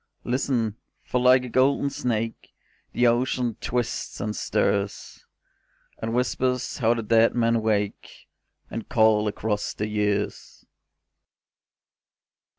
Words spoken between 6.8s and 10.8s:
the dead men wake And call across the years.